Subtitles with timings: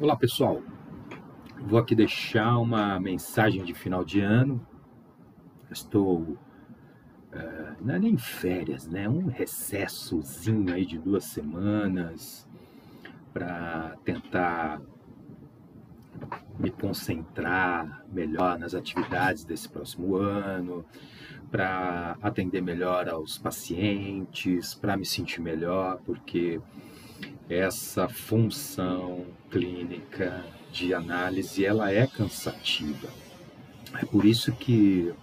[0.00, 0.60] Olá pessoal,
[1.60, 4.60] vou aqui deixar uma mensagem de final de ano.
[5.70, 6.36] Estou, uh,
[7.80, 9.08] não é nem férias, né?
[9.08, 12.44] Um recessozinho aí de duas semanas
[13.32, 14.82] para tentar
[16.58, 20.84] me concentrar melhor nas atividades desse próximo ano,
[21.52, 26.60] para atender melhor aos pacientes, para me sentir melhor, porque
[27.48, 33.08] essa função clínica de análise ela é cansativa.
[34.00, 35.14] É por isso que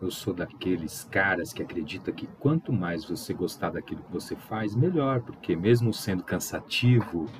[0.00, 4.74] eu sou daqueles caras que acredita que quanto mais você gostar daquilo que você faz,
[4.74, 7.30] melhor, porque mesmo sendo cansativo,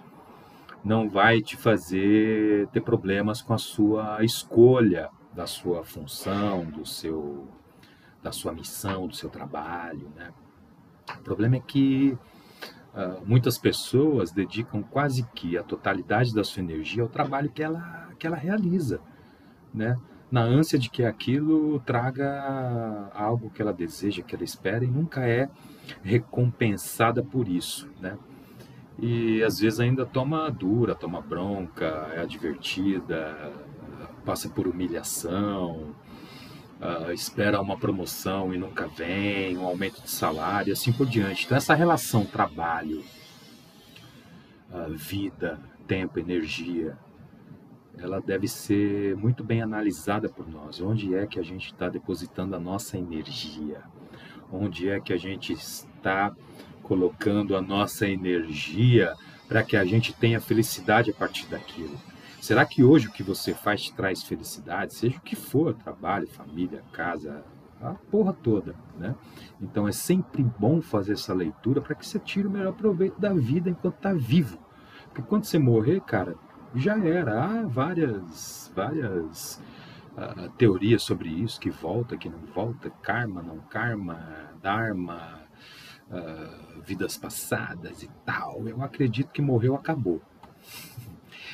[0.85, 7.47] não vai te fazer ter problemas com a sua escolha da sua função, do seu
[8.23, 10.33] da sua missão, do seu trabalho, né?
[11.19, 12.17] O problema é que
[12.95, 18.11] Uh, muitas pessoas dedicam quase que a totalidade da sua energia ao trabalho que ela,
[18.19, 19.01] que ela realiza,
[19.73, 19.99] né?
[20.33, 25.29] na ânsia de que aquilo traga algo que ela deseja, que ela espera, e nunca
[25.29, 25.47] é
[26.03, 27.87] recompensada por isso.
[28.01, 28.17] Né?
[28.99, 33.53] E às vezes ainda toma dura, toma bronca, é advertida,
[34.25, 35.95] passa por humilhação,
[36.83, 41.47] uh, espera uma promoção e nunca vem, um aumento de salário e assim por diante.
[41.47, 43.05] Então, essa relação trabalho,
[44.71, 46.99] uh, vida, tempo, energia,
[47.97, 50.81] ela deve ser muito bem analisada por nós.
[50.81, 53.83] Onde é que a gente está depositando a nossa energia?
[54.51, 56.35] Onde é que a gente está
[56.83, 59.15] colocando a nossa energia
[59.47, 62.12] para que a gente tenha felicidade a partir daquilo?
[62.43, 66.27] Será que hoje o que você faz te traz felicidade, seja o que for, trabalho,
[66.27, 67.45] família, casa,
[67.81, 69.15] a porra toda, né?
[69.61, 73.33] Então é sempre bom fazer essa leitura para que você tire o melhor proveito da
[73.33, 74.59] vida enquanto está vivo.
[75.05, 76.35] Porque quando você morrer, cara,
[76.75, 77.45] já era.
[77.45, 79.63] Há várias, várias
[80.17, 85.43] uh, teorias sobre isso, que volta, que não volta, karma, não karma, dharma,
[86.11, 88.67] uh, vidas passadas e tal.
[88.67, 90.21] Eu acredito que morreu, acabou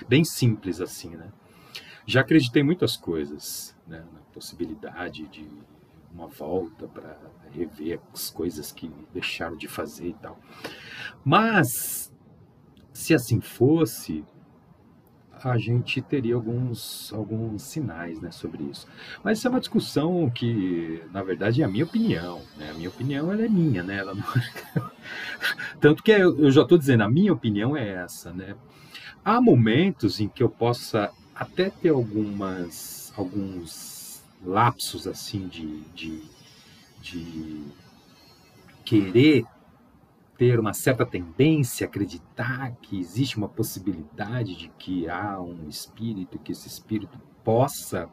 [0.07, 1.31] bem simples assim, né?
[2.07, 4.05] Já acreditei muitas coisas, né?
[4.13, 5.47] Na possibilidade de
[6.13, 7.17] uma volta para
[7.53, 10.39] rever as coisas que deixaram de fazer e tal.
[11.25, 12.13] Mas,
[12.93, 14.25] se assim fosse,
[15.43, 18.87] a gente teria alguns, alguns sinais né, sobre isso.
[19.23, 22.43] Mas isso é uma discussão que, na verdade, é a minha opinião.
[22.57, 22.71] Né?
[22.71, 24.03] A minha opinião ela é minha, né?
[24.03, 24.17] Não...
[25.81, 28.33] Tanto que eu já estou dizendo, a minha opinião é essa.
[28.33, 28.57] Né?
[29.29, 36.23] Há momentos em que eu possa até ter algumas, alguns lapsos assim de, de,
[37.03, 37.63] de
[38.87, 39.45] querer
[40.39, 46.53] ter uma certa tendência acreditar que existe uma possibilidade de que há um espírito, que
[46.53, 48.09] esse espírito possa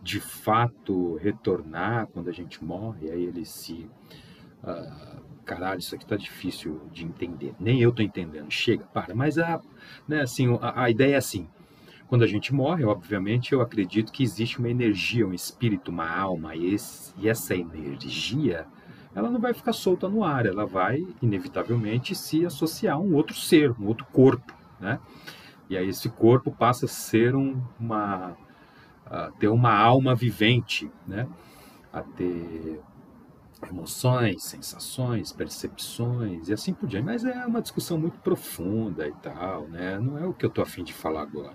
[0.00, 3.90] de fato retornar quando a gente morre, aí ele se.
[4.64, 7.54] Uh, caralho, isso aqui tá difícil de entender.
[7.58, 8.50] Nem eu tô entendendo.
[8.50, 9.14] Chega, para.
[9.14, 9.60] Mas a,
[10.06, 11.48] né, assim, a, a ideia é assim.
[12.08, 16.54] Quando a gente morre, obviamente, eu acredito que existe uma energia, um espírito, uma alma,
[16.54, 18.66] e, esse, e essa energia
[19.16, 23.34] ela não vai ficar solta no ar, ela vai inevitavelmente se associar a um outro
[23.34, 25.00] ser, um outro corpo, né?
[25.70, 28.36] E aí esse corpo passa a ser um, uma
[29.06, 31.26] a ter uma alma vivente, né?
[31.90, 32.80] A ter
[33.68, 37.04] emoções, sensações, percepções e assim por diante.
[37.04, 39.98] Mas é uma discussão muito profunda e tal, né?
[39.98, 41.54] Não é o que eu estou afim de falar agora.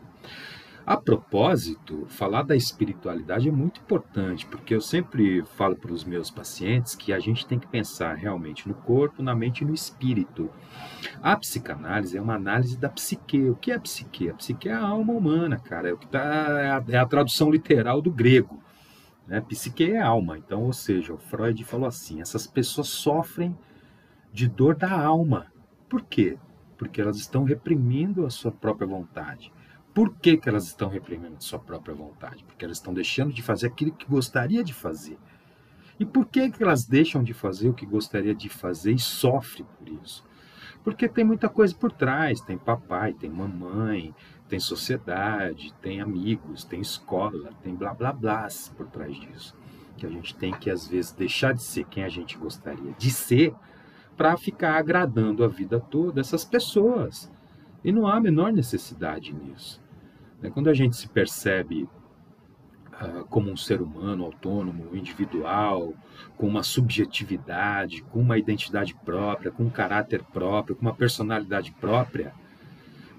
[0.86, 6.32] A propósito, falar da espiritualidade é muito importante, porque eu sempre falo para os meus
[6.32, 10.50] pacientes que a gente tem que pensar realmente no corpo, na mente e no espírito.
[11.22, 13.50] A psicanálise é uma análise da psique.
[13.50, 14.30] O que é a psique?
[14.30, 15.90] A psique é a alma humana, cara.
[15.90, 16.20] É, o que tá,
[16.60, 18.62] é, a, é a tradução literal do grego.
[19.28, 19.42] Né?
[19.42, 20.38] Psique é alma.
[20.38, 23.58] Então, ou seja, o Freud falou assim: essas pessoas sofrem
[24.32, 25.52] de dor da alma.
[25.90, 26.38] Por quê?
[26.78, 29.52] Porque elas estão reprimindo a sua própria vontade.
[29.94, 32.44] Por que, que elas estão reprimindo a sua própria vontade?
[32.46, 35.18] Porque elas estão deixando de fazer aquilo que gostaria de fazer.
[36.00, 39.68] E por que, que elas deixam de fazer o que gostaria de fazer e sofrem
[39.78, 40.26] por isso?
[40.84, 44.14] Porque tem muita coisa por trás, tem papai, tem mamãe,
[44.50, 49.56] tem sociedade, tem amigos, tem escola, tem blá blá blá por trás disso.
[49.96, 53.12] Que a gente tem que às vezes deixar de ser quem a gente gostaria de
[53.12, 53.54] ser
[54.18, 57.32] para ficar agradando a vida toda essas pessoas.
[57.84, 59.82] E não há a menor necessidade nisso.
[60.42, 60.50] Né?
[60.50, 61.88] Quando a gente se percebe
[63.02, 65.94] uh, como um ser humano autônomo, individual,
[66.38, 72.34] com uma subjetividade, com uma identidade própria, com um caráter próprio, com uma personalidade própria,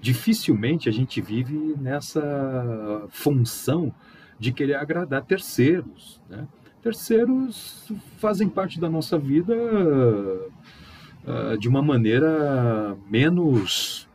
[0.01, 3.93] dificilmente a gente vive nessa função
[4.37, 6.21] de querer agradar terceiros.
[6.29, 6.47] Né?
[6.81, 14.09] Terceiros fazem parte da nossa vida uh, de uma maneira menos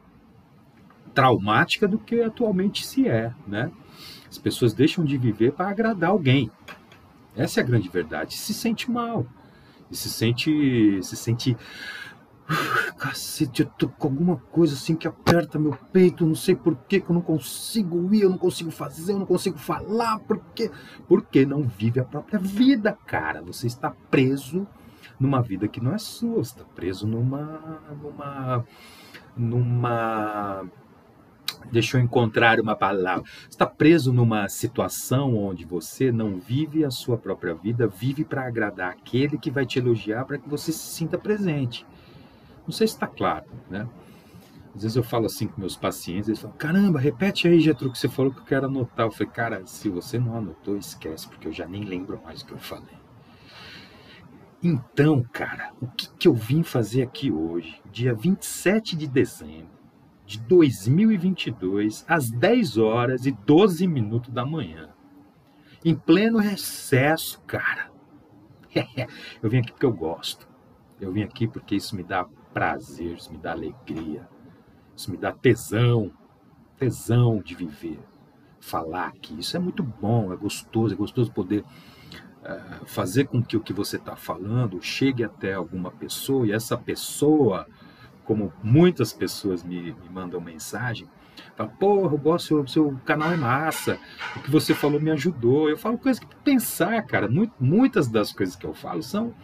[1.14, 3.32] traumática do que atualmente se é.
[3.46, 3.72] Né?
[4.28, 6.50] As pessoas deixam de viver para agradar alguém.
[7.36, 8.36] Essa é a grande verdade.
[8.36, 9.26] Se sente mal.
[9.90, 11.56] E se sente, se sente
[12.96, 17.04] Cacete, eu tô com alguma coisa assim que aperta meu peito, não sei por que
[17.06, 20.70] eu não consigo ir, eu não consigo fazer, eu não consigo falar, por quê?
[21.06, 23.42] Porque não vive a própria vida, cara.
[23.42, 24.66] Você está preso
[25.20, 27.82] numa vida que não é sua, você está preso numa.
[28.02, 28.64] numa.
[29.36, 30.64] numa.
[31.70, 33.24] Deixa eu encontrar uma palavra.
[33.48, 38.90] Está preso numa situação onde você não vive a sua própria vida, vive para agradar
[38.90, 41.86] aquele que vai te elogiar para que você se sinta presente.
[42.66, 43.86] Não sei se está claro, né?
[44.74, 47.98] Às vezes eu falo assim com meus pacientes, eles falam, caramba, repete aí, Getro, que
[47.98, 49.06] você falou que eu quero anotar.
[49.06, 52.46] Eu falei, cara, se você não anotou, esquece, porque eu já nem lembro mais o
[52.46, 52.96] que eu falei.
[54.62, 59.77] Então, cara, o que, que eu vim fazer aqui hoje, dia 27 de dezembro
[60.28, 64.90] de 2022, às 10 horas e 12 minutos da manhã,
[65.82, 67.90] em pleno recesso, cara.
[69.42, 70.46] eu vim aqui porque eu gosto.
[71.00, 74.28] Eu vim aqui porque isso me dá prazer, isso me dá alegria,
[74.94, 76.12] isso me dá tesão,
[76.76, 78.00] tesão de viver,
[78.60, 79.38] falar aqui.
[79.38, 83.72] Isso é muito bom, é gostoso, é gostoso poder uh, fazer com que o que
[83.72, 87.66] você está falando chegue até alguma pessoa e essa pessoa,
[88.28, 91.08] como muitas pessoas me, me mandam mensagem,
[91.56, 93.98] fala, porra, eu gosto, seu, seu canal é massa,
[94.36, 95.70] o que você falou me ajudou.
[95.70, 97.26] Eu falo coisas que pensar, cara.
[97.58, 99.34] Muitas das coisas que eu falo são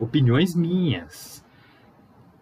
[0.00, 1.44] opiniões minhas.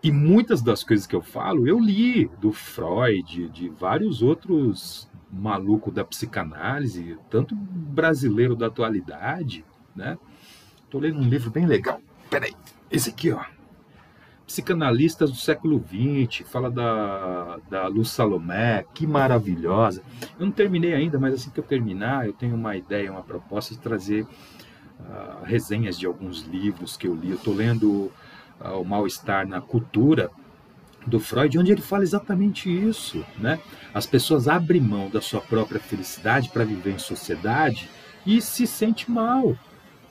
[0.02, 5.92] E muitas das coisas que eu falo, eu li do Freud, de vários outros malucos
[5.92, 9.62] da psicanálise, tanto brasileiro da atualidade,
[9.94, 10.16] né?
[10.88, 12.00] Tô lendo um livro bem legal.
[12.30, 12.54] Peraí,
[12.90, 13.55] esse aqui, ó.
[14.46, 20.02] Psicanalistas do século XX, fala da, da Luz Salomé, que maravilhosa.
[20.38, 23.74] Eu não terminei ainda, mas assim que eu terminar, eu tenho uma ideia, uma proposta
[23.74, 27.30] de trazer uh, resenhas de alguns livros que eu li.
[27.30, 28.12] Eu tô lendo
[28.60, 30.30] o mal-estar na cultura
[31.06, 33.60] do Freud, onde ele fala exatamente isso, né?
[33.94, 37.88] As pessoas abrem mão da sua própria felicidade para viver em sociedade
[38.26, 39.56] e se sente mal,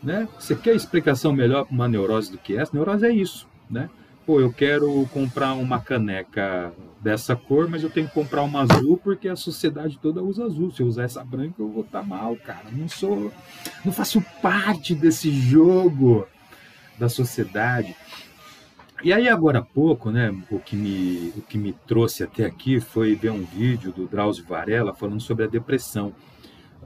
[0.02, 0.28] né?
[0.40, 2.72] Você quer explicação melhor para uma neurose do que essa?
[2.74, 3.90] Neurose é isso, né?
[4.26, 8.98] Pô, eu quero comprar uma caneca dessa cor, mas eu tenho que comprar uma azul
[8.98, 10.72] porque a sociedade toda usa azul.
[10.72, 12.66] Se eu usar essa branca, eu vou estar tá mal, cara.
[12.72, 13.32] Não sou,
[13.84, 16.28] não faço parte desse jogo
[16.98, 17.96] da sociedade.
[19.04, 22.80] E aí agora há pouco, né, o que, me, o que me trouxe até aqui
[22.80, 26.12] foi ver um vídeo do Drauzio Varela falando sobre a depressão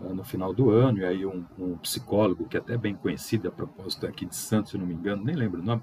[0.02, 3.48] uh, no final do ano, e aí um, um, psicólogo que é até bem conhecido,
[3.48, 5.82] a propósito aqui de Santos, se não me engano, nem lembro o nome,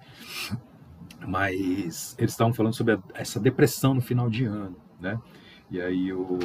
[1.26, 5.18] mas eles estavam falando sobre a, essa depressão no final de ano, né?
[5.70, 6.38] E aí o,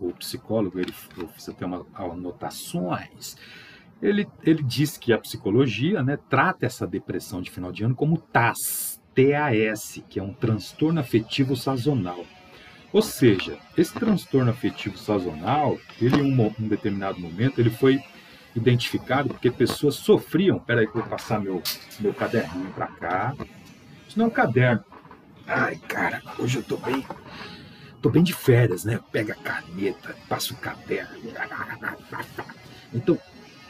[0.00, 0.92] o, o psicólogo, ele,
[1.34, 3.36] fiz até uma anotações,
[4.02, 8.18] ele, ele diz que a psicologia né, trata essa depressão de final de ano como
[8.18, 12.24] TAS, TAS, que é um transtorno afetivo sazonal.
[12.92, 18.02] Ou seja, esse transtorno afetivo sazonal, ele em um, um determinado momento, ele foi
[18.54, 20.58] identificado porque pessoas sofriam.
[20.58, 21.62] Peraí, que eu vou passar meu,
[22.00, 23.34] meu caderninho para cá.
[24.12, 24.84] Isso não é um caderno.
[25.46, 27.02] Ai, cara, hoje eu tô bem.
[28.02, 29.00] Tô bem de férias, né?
[29.10, 31.16] Pega a caneta, passa o caderno.
[32.94, 33.18] Então,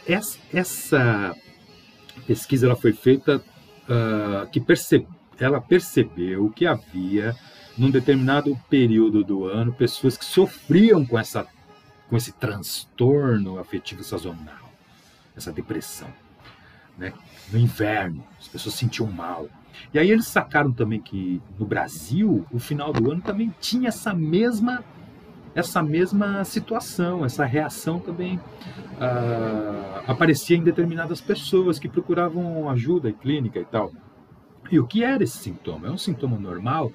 [0.04, 1.32] essa, essa
[2.26, 4.61] pesquisa ela foi feita uh, que
[5.38, 7.37] ela percebeu que havia
[7.78, 11.46] num determinado período do ano pessoas que sofriam com essa
[12.08, 14.72] com esse transtorno afetivo sazonal,
[15.37, 16.12] essa depressão,
[16.99, 17.12] né?
[17.52, 19.49] No inverno, as pessoas sentiam mal.
[19.93, 24.12] E aí eles sacaram também que no Brasil, o final do ano também tinha essa
[24.14, 24.85] mesma
[25.55, 33.61] essa mesma situação, essa reação também uh, aparecia em determinadas pessoas que procuravam ajuda clínica
[33.61, 33.93] e tal.
[34.71, 35.88] E o que era esse sintoma?
[35.88, 36.91] É um sintoma normal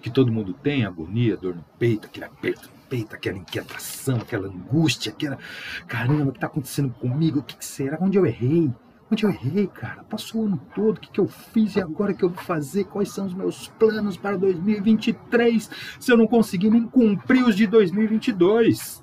[0.00, 4.48] que todo mundo tem, agonia, dor no peito, aquele aperto no peito, aquela inquietação, aquela
[4.48, 5.38] angústia, aquela
[5.86, 7.40] caramba, o que está acontecendo comigo?
[7.40, 7.98] O que será?
[8.00, 8.70] Onde eu errei?
[9.10, 10.04] Onde eu errei, cara?
[10.04, 12.84] Passou o ano todo, o que, que eu fiz e agora que eu vou fazer?
[12.84, 17.66] Quais são os meus planos para 2023 se eu não conseguir nem cumprir os de
[17.66, 19.02] 2022?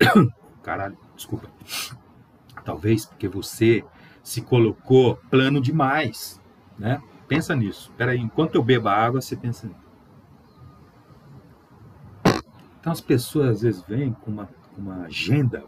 [0.64, 1.48] Caralho, desculpa.
[2.64, 3.84] Talvez porque você
[4.20, 6.40] se colocou plano demais,
[6.76, 7.00] né?
[7.28, 7.90] Pensa nisso.
[7.90, 9.70] Espera aí, enquanto eu bebo água, você pensa
[12.80, 15.64] Então as pessoas às vezes vêm com uma, uma agenda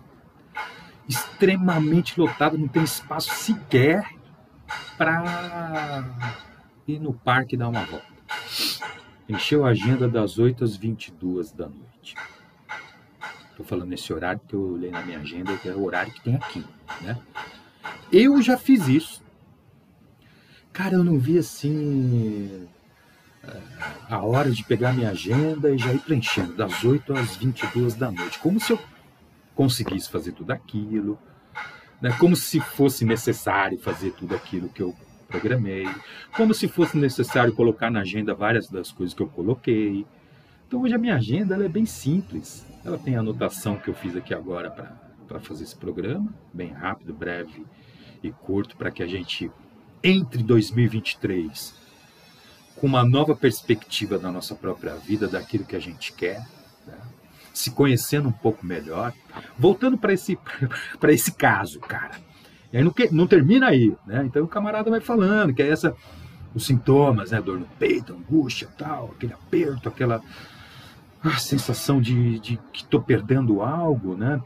[1.10, 4.08] extremamente lotada, não tem espaço sequer
[4.96, 6.04] para
[6.86, 8.06] ir no parque dar uma volta.
[9.28, 12.14] Encheu a agenda das 8 às 22 da noite.
[13.50, 16.20] Estou falando nesse horário que eu olhei na minha agenda, que é o horário que
[16.20, 16.64] tem aqui.
[17.02, 17.18] Né?
[18.12, 19.22] Eu já fiz isso.
[20.72, 22.68] Cara, eu não vi assim
[24.08, 28.10] a hora de pegar minha agenda e já ir preenchendo, das 8 às 22 da
[28.10, 28.38] noite.
[28.38, 28.78] Como se eu
[29.54, 31.18] conseguisse fazer tudo aquilo,
[32.00, 32.14] né?
[32.18, 34.94] como se fosse necessário fazer tudo aquilo que eu
[35.28, 35.88] programei,
[36.36, 40.04] como se fosse necessário colocar na agenda várias das coisas que eu coloquei.
[40.66, 42.66] Então hoje a minha agenda é bem simples.
[42.84, 47.12] Ela tem a anotação que eu fiz aqui agora para fazer esse programa, bem rápido,
[47.12, 47.64] breve
[48.22, 49.50] e curto, para que a gente
[50.02, 51.80] entre 2023
[52.76, 56.42] com uma nova perspectiva da nossa própria vida, daquilo que a gente quer?
[57.52, 59.12] Se conhecendo um pouco melhor.
[59.58, 60.38] Voltando para esse,
[61.08, 62.12] esse caso, cara.
[62.72, 64.24] E aí não, não termina aí, né?
[64.24, 65.94] Então o camarada vai falando que é essa
[66.54, 67.40] os sintomas, né?
[67.40, 70.22] Dor no peito, angústia, tal, aquele aperto, aquela
[71.22, 74.40] ah, sensação de, de que estou perdendo algo, né?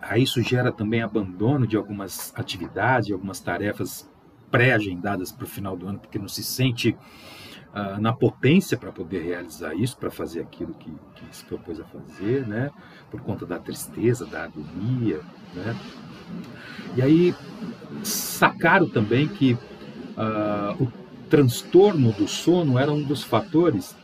[0.00, 4.10] Aí isso gera também abandono de algumas atividades, de algumas tarefas
[4.50, 6.96] pré-agendadas para o final do ano, porque não se sente
[8.00, 12.46] na potência para poder realizar isso, para fazer aquilo que, que, se propôs a fazer,
[12.46, 12.70] né?
[13.10, 15.20] Por conta da tristeza, da agonia,
[15.54, 15.74] né?
[16.96, 17.34] E aí
[18.02, 20.92] sacaram também que uh, o
[21.30, 23.96] transtorno do sono era um dos fatores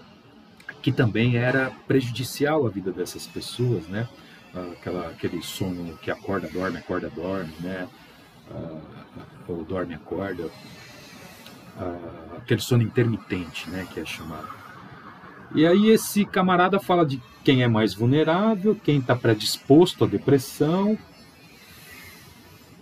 [0.81, 4.09] que também era prejudicial à vida dessas pessoas, né?
[4.55, 7.87] Uh, aquela, aquele sono que acorda, dorme, acorda, dorme, né?
[8.51, 8.81] Uh,
[9.47, 10.49] ou dorme, acorda,
[11.79, 14.49] uh, aquele sono intermitente, né, que é chamado.
[15.55, 20.99] E aí esse camarada fala de quem é mais vulnerável, quem está predisposto à depressão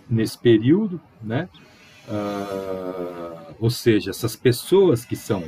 [0.09, 1.47] nesse período, né?
[2.07, 5.43] Uh, ou seja, essas pessoas que são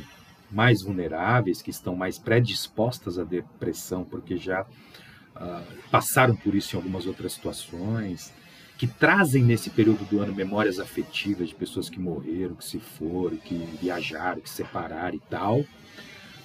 [0.50, 6.78] mais vulneráveis, que estão mais predispostas à depressão, porque já uh, passaram por isso em
[6.78, 8.32] algumas outras situações,
[8.80, 13.36] que trazem nesse período do ano memórias afetivas de pessoas que morreram, que se foram,
[13.36, 15.62] que viajaram, que se separaram e tal,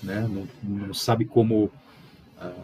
[0.04, 0.28] né?
[0.30, 1.72] não, não sabe como,
[2.38, 2.64] uh,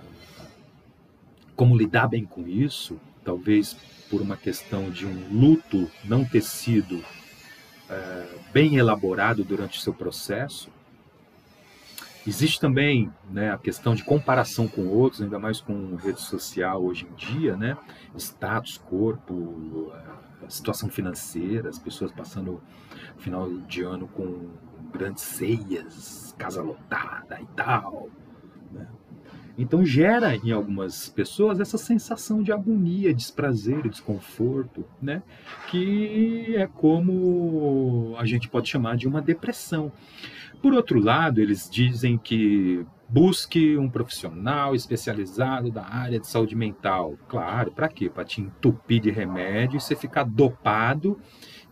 [1.56, 3.78] como lidar bem com isso, talvez
[4.10, 9.94] por uma questão de um luto não ter sido uh, bem elaborado durante o seu
[9.94, 10.68] processo,
[12.26, 17.08] Existe também né, a questão de comparação com outros, ainda mais com rede social hoje
[17.10, 17.76] em dia, né?
[18.16, 19.92] Status, corpo,
[20.48, 22.62] situação financeira, as pessoas passando
[23.18, 24.50] final de ano com
[24.92, 28.10] grandes ceias, casa lotada e tal.
[28.72, 28.88] Né?
[29.58, 35.22] Então gera em algumas pessoas essa sensação de agonia, desprazer, desconforto, né?
[35.70, 39.92] Que é como a gente pode chamar de uma depressão.
[40.62, 47.18] Por outro lado, eles dizem que busque um profissional especializado da área de saúde mental.
[47.28, 48.10] Claro, para quê?
[48.10, 51.20] Para te entupir de remédio você ficar dopado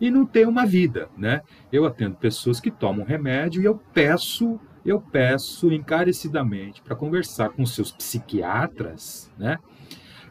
[0.00, 1.40] e não ter uma vida, né?
[1.72, 7.64] Eu atendo pessoas que tomam remédio e eu peço, eu peço encarecidamente para conversar com
[7.64, 9.58] seus psiquiatras, né?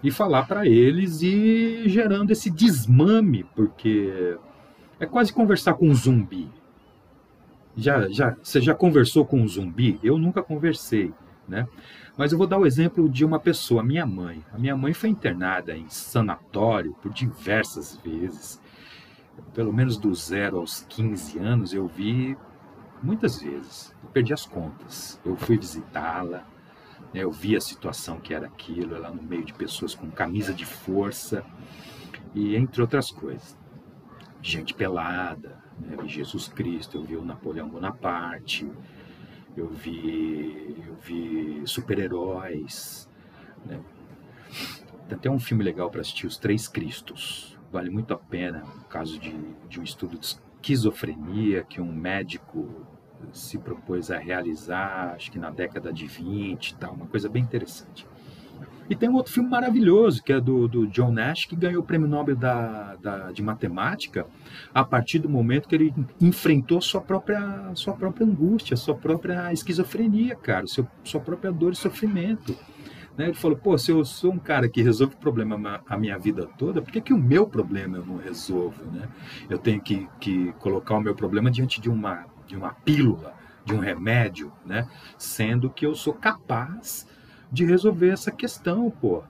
[0.04, 4.38] E falar para eles e gerando esse desmame, porque
[5.00, 6.50] é quase conversar com um zumbi,
[7.80, 10.00] já, já, você já conversou com um zumbi?
[10.04, 11.14] Eu nunca conversei,
[11.48, 11.68] né?
[12.18, 14.44] Mas eu vou dar o exemplo de uma pessoa, minha mãe.
[14.52, 18.62] A minha mãe foi internada em sanatório por diversas vezes.
[19.54, 22.38] Pelo menos do zero aos 15 anos eu vi
[23.02, 23.96] muitas vezes.
[24.04, 25.20] Eu perdi as contas.
[25.24, 26.46] Eu fui visitá-la,
[27.14, 27.24] né?
[27.24, 30.66] eu vi a situação que era aquilo, ela no meio de pessoas com camisa de
[30.66, 31.46] força
[32.36, 33.58] e entre outras coisas.
[34.42, 35.58] Gente pelada?
[35.80, 38.70] Vi Jesus Cristo, eu vi o Napoleão Bonaparte,
[39.56, 43.10] eu vi, eu vi super-heróis.
[43.66, 43.80] Né?
[45.08, 47.58] Tem até um filme legal para assistir, Os Três Cristos.
[47.72, 49.36] Vale muito a pena, no caso de,
[49.68, 52.86] de um estudo de esquizofrenia que um médico
[53.32, 57.44] se propôs a realizar, acho que na década de 20 e tal, uma coisa bem
[57.44, 58.08] interessante.
[58.90, 61.86] E tem um outro filme maravilhoso, que é do, do John Nash, que ganhou o
[61.86, 64.26] prêmio Nobel da, da, de Matemática
[64.74, 70.36] a partir do momento que ele enfrentou sua própria, sua própria angústia, sua própria esquizofrenia,
[70.36, 72.58] cara, seu, sua própria dor e sofrimento.
[73.16, 73.26] Né?
[73.26, 76.82] Ele falou, pô, se eu sou um cara que resolve problema a minha vida toda,
[76.82, 78.86] por que, que o meu problema eu não resolvo?
[78.92, 79.08] Né?
[79.48, 83.76] Eu tenho que, que colocar o meu problema diante de uma, de uma pílula, de
[83.76, 84.88] um remédio, né?
[85.16, 87.06] sendo que eu sou capaz
[87.52, 89.24] de resolver essa questão, pô.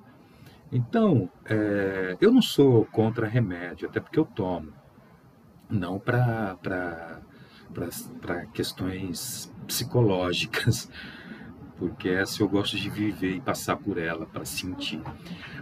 [0.71, 4.71] Então, é, eu não sou contra remédio, até porque eu tomo.
[5.69, 6.57] Não para
[8.53, 10.89] questões psicológicas,
[11.77, 15.01] porque essa eu gosto de viver e passar por ela para sentir.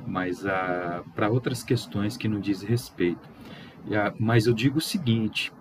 [0.05, 3.29] Mas ah, para outras questões que não dizem respeito.
[3.91, 5.53] Ah, mas eu digo o seguinte: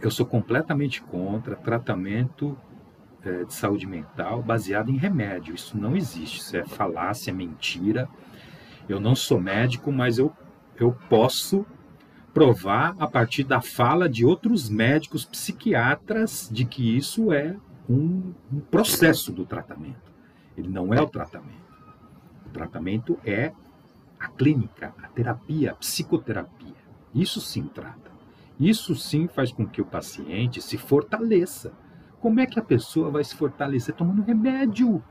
[0.00, 2.56] eu sou completamente contra tratamento
[3.24, 5.54] é, de saúde mental baseado em remédio.
[5.54, 6.40] Isso não existe.
[6.40, 8.08] Isso é falácia, é mentira.
[8.88, 10.32] Eu não sou médico, mas eu,
[10.78, 11.66] eu posso
[12.32, 17.56] provar a partir da fala de outros médicos psiquiatras de que isso é
[17.88, 20.12] um, um processo do tratamento.
[20.56, 21.68] Ele não é o tratamento.
[22.46, 23.52] O tratamento é
[24.18, 26.74] a clínica, a terapia, a psicoterapia.
[27.14, 28.10] Isso sim trata.
[28.58, 31.72] Isso sim faz com que o paciente se fortaleça.
[32.20, 35.02] Como é que a pessoa vai se fortalecer tomando remédio?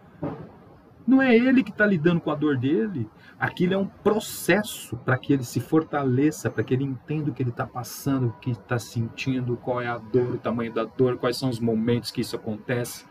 [1.07, 3.09] Não é ele que está lidando com a dor dele.
[3.39, 7.41] Aquilo é um processo para que ele se fortaleça, para que ele entenda o que
[7.41, 11.17] ele está passando, o que está sentindo, qual é a dor, o tamanho da dor,
[11.17, 13.05] quais são os momentos que isso acontece,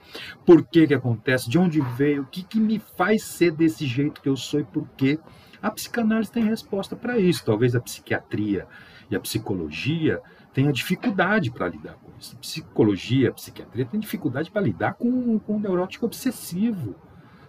[0.44, 4.20] por que, que acontece, de onde veio, o que, que me faz ser desse jeito
[4.20, 5.18] que eu sou e por quê.
[5.62, 7.46] A psicanálise tem resposta para isso.
[7.46, 8.66] Talvez a psiquiatria
[9.10, 10.20] e a psicologia
[10.52, 11.96] tenha dificuldade para lidar
[12.40, 16.94] psicologia, psiquiatria tem dificuldade para lidar com, o neurótico obsessivo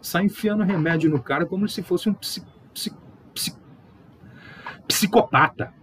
[0.02, 2.44] sai enfiando remédio no cara como se fosse um psi,
[2.74, 2.94] psi,
[3.34, 3.58] psi,
[4.88, 5.74] psicopata,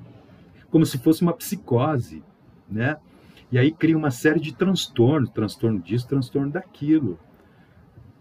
[0.70, 2.22] como se fosse uma psicose,
[2.68, 2.96] né?
[3.52, 7.18] E aí cria uma série de transtornos, transtorno disso, transtorno daquilo.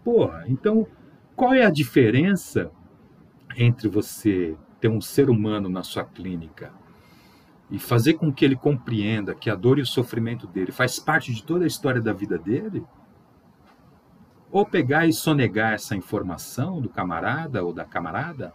[0.04, 0.86] Porra, então
[1.34, 2.70] qual é a diferença
[3.56, 6.72] entre você ter um ser humano na sua clínica
[7.70, 11.32] e fazer com que ele compreenda que a dor e o sofrimento dele faz parte
[11.32, 12.84] de toda a história da vida dele?
[14.54, 18.52] ou pegar e sonegar essa informação do camarada ou da camarada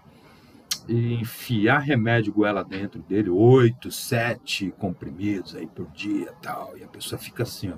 [0.87, 6.87] e enfiar remédio goela dentro dele, oito, sete comprimidos aí por dia tal, e a
[6.87, 7.77] pessoa fica assim, ó.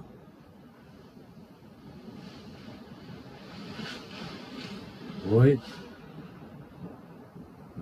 [5.33, 5.59] Oi?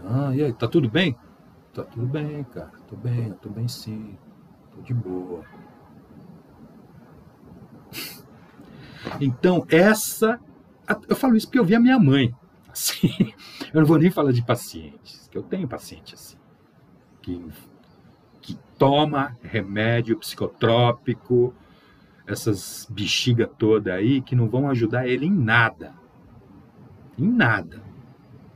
[0.05, 1.17] Ah, e aí, tá tudo bem?
[1.79, 4.17] Tá tudo bem, cara, tô bem, tô bem sim,
[4.75, 5.45] tô de boa.
[9.21, 10.41] Então, essa.
[11.07, 12.35] Eu falo isso porque eu vi a minha mãe.
[12.69, 13.33] Assim,
[13.73, 16.35] eu não vou nem falar de pacientes, que eu tenho paciente assim,
[17.21, 17.47] que,
[18.41, 21.53] que toma remédio psicotrópico,
[22.27, 25.93] essas bexiga toda aí, que não vão ajudar ele em nada.
[27.17, 27.81] Em nada.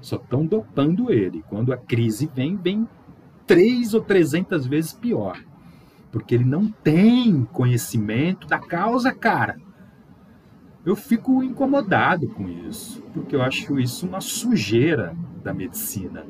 [0.02, 1.42] Só estão dopando ele.
[1.44, 2.86] Quando a crise vem, vem
[3.54, 5.40] três ou trezentas vezes pior.
[6.12, 9.58] Porque ele não tem conhecimento da causa, cara
[10.86, 16.26] eu fico incomodado com isso, porque eu acho isso uma sujeira da medicina.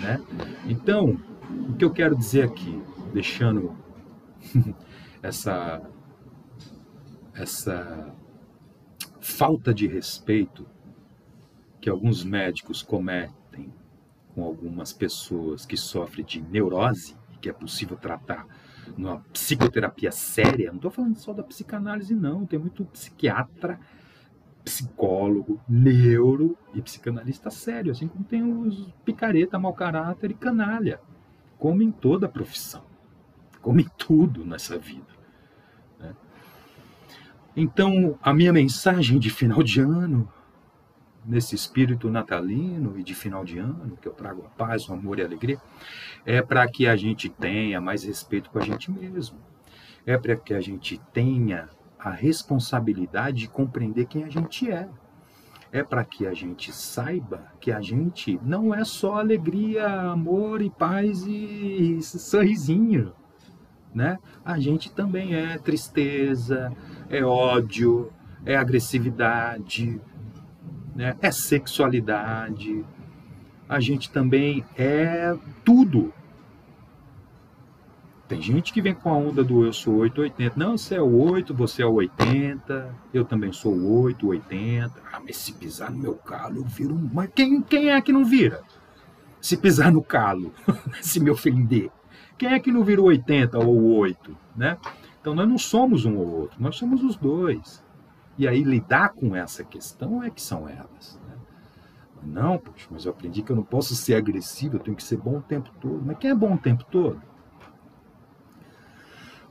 [0.00, 0.20] Né?
[0.66, 1.16] Então,
[1.68, 2.82] o que eu quero dizer aqui,
[3.12, 3.76] deixando
[5.22, 5.80] essa,
[7.32, 8.12] essa
[9.20, 10.66] falta de respeito
[11.80, 13.41] que alguns médicos cometem
[14.34, 18.46] com algumas pessoas que sofrem de neurose, que é possível tratar
[18.96, 23.78] numa psicoterapia séria, não estou falando só da psicanálise, não, tem muito psiquiatra,
[24.64, 31.00] psicólogo, neuro e psicanalista sério, assim como tem os picareta, mau caráter e canalha,
[31.58, 32.84] como em toda profissão,
[33.60, 35.06] como em tudo nessa vida.
[35.98, 36.14] Né?
[37.56, 40.28] Então, a minha mensagem de final de ano,
[41.24, 45.18] nesse espírito natalino e de final de ano, que eu trago a paz, o amor
[45.18, 45.58] e a alegria,
[46.26, 49.38] é para que a gente tenha mais respeito com a gente mesmo.
[50.04, 54.88] É para que a gente tenha a responsabilidade de compreender quem a gente é.
[55.70, 60.68] É para que a gente saiba que a gente não é só alegria, amor e
[60.68, 63.14] paz e sorrisinho.
[63.94, 64.18] Né?
[64.44, 66.72] A gente também é tristeza,
[67.08, 68.12] é ódio,
[68.44, 70.00] é agressividade,
[70.94, 71.16] né?
[71.20, 72.84] é sexualidade.
[73.68, 76.12] A gente também é tudo.
[78.28, 80.58] Tem gente que vem com a onda do eu sou 880.
[80.58, 82.94] Não, você é o 8, você é o 80.
[83.12, 85.02] Eu também sou o 8, 80.
[85.12, 87.10] Ah, mas se pisar no meu calo, eu viro um.
[87.12, 88.62] Mas quem, quem é que não vira?
[89.40, 90.52] Se pisar no calo,
[91.02, 91.90] se me ofender.
[92.38, 94.36] Quem é que não vira o 80 ou o 8?
[94.56, 94.78] Né?
[95.20, 97.82] Então nós não somos um ou outro, nós somos os dois.
[98.38, 101.20] E aí lidar com essa questão é que são elas.
[101.28, 101.36] Né?
[102.22, 105.18] Não, poxa, mas eu aprendi que eu não posso ser agressivo, eu tenho que ser
[105.18, 106.02] bom o tempo todo.
[106.04, 107.20] Mas quem é bom o tempo todo?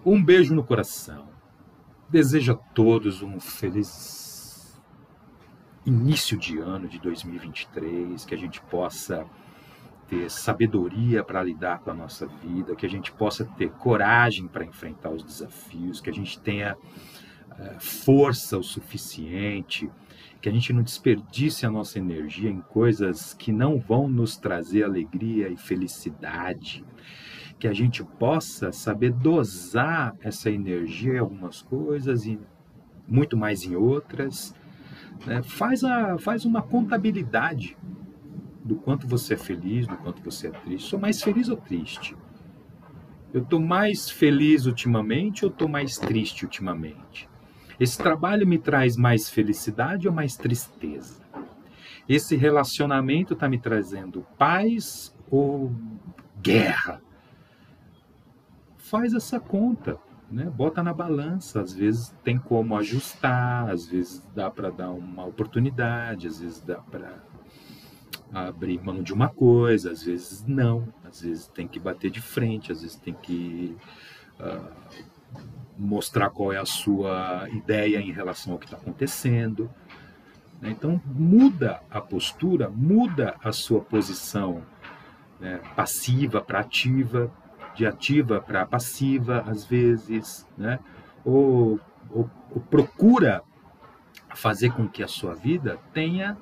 [0.06, 1.30] Um beijo no coração.
[2.10, 4.82] Desejo a todos um feliz
[5.86, 9.26] início de ano de 2023, que a gente possa
[10.08, 14.66] ter sabedoria para lidar com a nossa vida, que a gente possa ter coragem para
[14.66, 16.76] enfrentar os desafios, que a gente tenha
[17.80, 19.90] força o suficiente,
[20.42, 24.84] que a gente não desperdice a nossa energia em coisas que não vão nos trazer
[24.84, 26.84] alegria e felicidade,
[27.60, 32.40] que a gente possa saber dosar essa energia em algumas coisas e
[33.08, 34.56] muito mais em outras.
[35.28, 35.44] Né?
[35.44, 37.78] Faz, a, faz uma contabilidade
[38.66, 40.90] do quanto você é feliz, do quanto você é triste.
[40.90, 42.16] Sou mais feliz ou triste?
[43.32, 47.30] Eu estou mais feliz ultimamente ou estou mais triste ultimamente?
[47.82, 51.20] Esse trabalho me traz mais felicidade ou mais tristeza?
[52.08, 55.74] Esse relacionamento está me trazendo paz ou
[56.40, 57.02] guerra?
[58.78, 59.98] Faz essa conta,
[60.30, 60.44] né?
[60.56, 61.60] Bota na balança.
[61.60, 66.78] Às vezes tem como ajustar, às vezes dá para dar uma oportunidade, às vezes dá
[66.78, 67.18] para
[68.32, 72.72] abrir mão de uma coisa, às vezes não, às vezes tem que bater de frente,
[72.72, 73.76] às vezes tem que
[74.40, 74.72] uh,
[75.82, 79.70] mostrar qual é a sua ideia em relação ao que está acontecendo.
[80.62, 80.70] Né?
[80.70, 84.62] Então, muda a postura, muda a sua posição
[85.40, 85.60] né?
[85.76, 87.32] passiva para ativa,
[87.74, 90.78] de ativa para passiva, às vezes, né?
[91.26, 91.80] ou,
[92.12, 93.42] ou, ou procura
[94.36, 96.38] fazer com que a sua vida tenha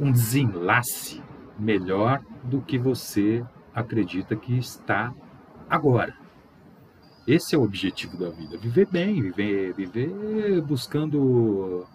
[0.00, 1.22] um desenlace
[1.58, 5.12] melhor do que você acredita que está
[5.68, 6.14] agora.
[7.26, 11.86] Esse é o objetivo da vida: viver bem, viver, viver buscando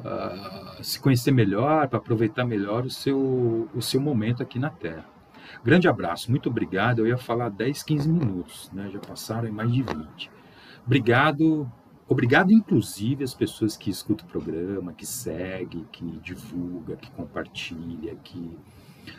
[0.00, 5.06] uh, se conhecer melhor, para aproveitar melhor o seu, o seu momento aqui na Terra.
[5.62, 7.00] Grande abraço, muito obrigado.
[7.00, 8.90] Eu ia falar 10, 15 minutos, né?
[8.92, 10.30] já passaram mais de 20.
[10.84, 11.70] Obrigado
[12.06, 18.58] Obrigado, inclusive, às pessoas que escutam o programa, que segue, que divulga, que compartilha, que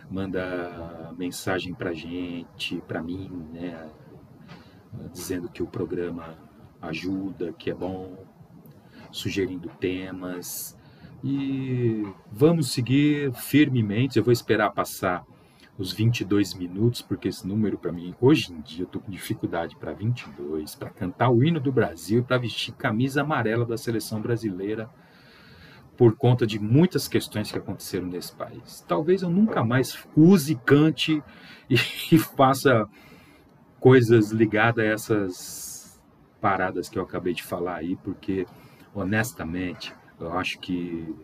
[0.10, 3.90] manda mensagem para gente, para mim, né,
[5.12, 6.38] dizendo que o programa
[6.82, 8.26] ajuda, que é bom,
[9.12, 10.78] sugerindo temas.
[11.24, 14.18] E vamos seguir firmemente.
[14.18, 15.26] Eu vou esperar passar
[15.78, 19.76] os 22 minutos, porque esse número para mim, hoje em dia, eu estou com dificuldade
[19.76, 24.90] para 22, para cantar o hino do Brasil, para vestir camisa amarela da seleção brasileira,
[25.98, 28.84] por conta de muitas questões que aconteceram nesse país.
[28.88, 31.24] Talvez eu nunca mais use, cante
[31.70, 31.76] e,
[32.12, 32.88] e faça
[33.80, 36.02] coisas ligadas a essas
[36.42, 38.46] paradas que eu acabei de falar aí, porque,
[38.94, 41.16] honestamente, eu acho que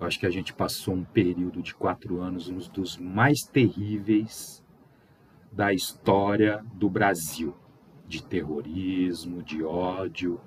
[0.00, 4.62] eu acho que a gente passou um período de quatro anos, um dos mais terríveis
[5.52, 7.54] da história do Brasil,
[8.06, 10.40] de terrorismo, de ódio,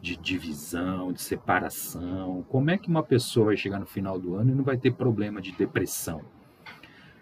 [0.00, 2.44] de divisão, de separação.
[2.48, 4.92] Como é que uma pessoa vai chegar no final do ano e não vai ter
[4.92, 6.22] problema de depressão,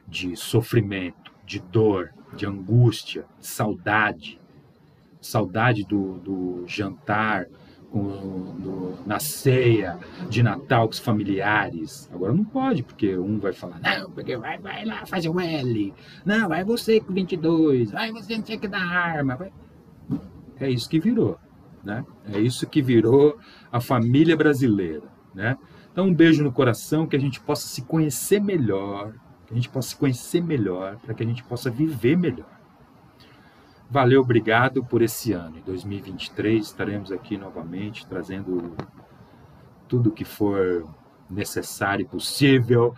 [0.06, 4.40] de sofrimento, de dor, de angústia, de saudade,
[5.20, 7.46] saudade do, do jantar
[7.94, 12.10] no, na ceia de Natal com os familiares.
[12.12, 15.94] Agora não pode, porque um vai falar, não, porque vai, vai lá fazer o L.
[16.24, 19.36] Não, vai você com 22, vai você não sei que dar arma.
[19.36, 19.52] Vai.
[20.58, 21.38] É isso que virou,
[21.84, 22.04] né?
[22.32, 23.38] É isso que virou
[23.70, 25.56] a família brasileira, né?
[25.92, 29.12] Então um beijo no coração, que a gente possa se conhecer melhor,
[29.46, 32.54] que a gente possa se conhecer melhor, para que a gente possa viver melhor.
[33.90, 35.58] Valeu, obrigado por esse ano.
[35.58, 38.74] Em 2023 estaremos aqui novamente trazendo
[39.86, 40.88] tudo que for
[41.30, 42.94] necessário e possível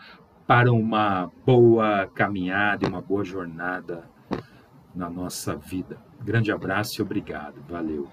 [0.46, 4.08] para uma boa caminhada e uma boa jornada
[4.94, 5.98] na nossa vida.
[6.22, 7.62] Grande abraço e obrigado.
[7.68, 8.08] Valeu.